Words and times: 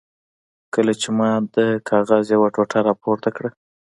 کله 0.73 0.93
چې 1.01 1.09
ما 1.17 1.29
د 1.55 1.57
کاغذ 1.89 2.25
یوه 2.35 2.47
ټوټه 2.55 2.79
را 2.87 2.93
پورته 3.01 3.29
کړه. 3.35 3.49